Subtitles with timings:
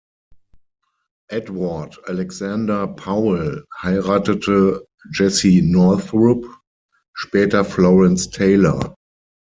[1.29, 4.79] Edward Alexander Powell heiratete
[5.11, 6.43] Jessie Northrup;
[7.15, 8.95] später Florence Taylor.